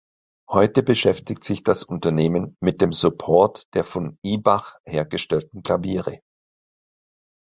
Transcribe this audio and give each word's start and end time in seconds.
Heute 0.49 0.81
beschäftigt 0.81 1.43
sich 1.43 1.61
das 1.61 1.83
Unternehmen 1.83 2.57
mit 2.59 2.81
dem 2.81 2.91
Support 2.91 3.65
der 3.75 3.83
von 3.83 4.17
Ibach 4.23 4.77
hergestellten 4.83 5.61
Klaviere. 5.61 6.21